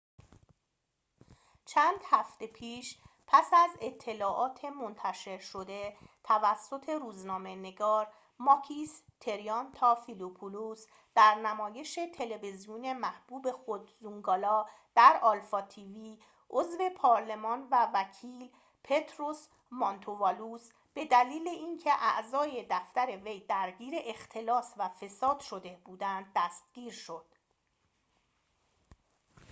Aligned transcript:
چند 1.65 1.99
هفته 2.09 2.47
پیش 2.47 2.97
پس 3.27 3.53
از 3.53 3.69
اطلاعات 3.81 4.65
منتشر 4.65 5.37
شده 5.39 5.97
توسط 6.23 6.89
روزنامه 6.89 7.55
نگار 7.55 8.07
ماکیس 8.39 9.01
تریانتافیلوپولوس 9.19 10.87
در 11.15 11.35
نمایش 11.35 11.99
تلویزیونی 12.15 12.93
محبوب 12.93 13.51
خود 13.51 13.89
زونگالا 13.99 14.65
در 14.95 15.19
آلفا 15.23 15.61
تی 15.61 15.85
وی 15.85 16.19
عضو 16.49 16.89
پارلمان 16.97 17.67
و 17.71 17.89
وکیل 17.93 18.49
پطروس 18.83 19.47
مانتووالوس 19.71 20.69
به 20.93 21.05
دلیل 21.05 21.47
اینکه 21.47 21.91
اعضای 21.93 22.67
دفتر 22.69 23.17
وی 23.17 23.39
درگیر 23.39 23.93
اختلاس 24.05 24.73
و 24.77 24.89
فساد 24.89 25.39
شده 25.39 25.81
بودند 25.85 26.31
دستگیر 26.35 26.91
شد 26.93 27.25